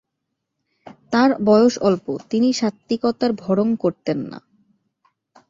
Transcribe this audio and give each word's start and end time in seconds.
তাঁর 1.11 1.29
বয়স 1.45 1.73
অল্প, 1.81 2.05
তিনি 2.29 2.49
সাত্ত্বিকতার 2.53 3.31
ভড়ং 3.33 3.67
করতেন 3.75 4.19
না। 4.31 4.39